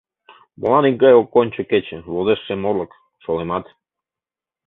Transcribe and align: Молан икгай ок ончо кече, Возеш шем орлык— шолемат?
Молан 0.59 0.85
икгай 0.89 1.13
ок 1.21 1.33
ончо 1.41 1.61
кече, 1.71 1.97
Возеш 2.13 2.39
шем 2.45 2.61
орлык— 2.69 2.91
шолемат? 3.23 3.65